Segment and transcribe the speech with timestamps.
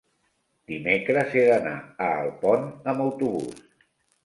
[0.71, 1.75] Dimecres he d'anar
[2.07, 3.65] a Alpont amb autobús.